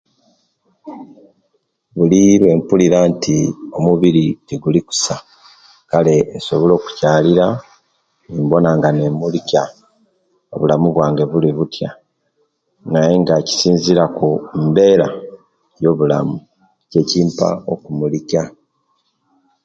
Buli 1.95 2.21
ewempulira 2.41 2.97
nti 3.11 3.37
omubiri 3.77 4.25
teguli 4.47 4.79
kusa 4.87 5.15
kale 5.91 6.15
nsobola 6.35 6.73
okukyalira 6.75 7.45
nibonanga 8.33 8.89
nemulikya 8.91 9.63
obulamu 10.53 10.87
bwange 10.95 11.23
buli 11.31 11.49
butya 11.57 11.89
nayenga 12.91 13.35
kisinzirira 13.47 14.05
ku 14.17 14.27
mbeera 14.65 15.07
yowulamu 15.83 16.35
nikyo 16.41 16.97
ekimpa 17.03 17.47
okwemulikya. 17.71 18.43